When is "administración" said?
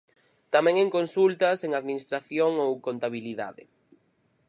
1.79-2.51